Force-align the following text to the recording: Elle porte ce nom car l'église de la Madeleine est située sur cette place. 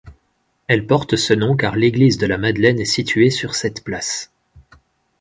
Elle 0.65 0.87
porte 0.87 1.15
ce 1.15 1.31
nom 1.35 1.55
car 1.55 1.75
l'église 1.75 2.17
de 2.17 2.25
la 2.25 2.39
Madeleine 2.39 2.79
est 2.79 2.85
située 2.85 3.29
sur 3.29 3.53
cette 3.53 3.83
place. 3.83 4.31